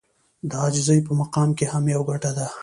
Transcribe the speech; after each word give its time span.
د 0.49 0.51
عاجزي 0.61 0.97
په 1.07 1.11
مقام 1.21 1.49
کې 1.57 1.65
هم 1.71 1.83
يوه 1.93 2.03
ګټه 2.09 2.31
ده. 2.37 2.47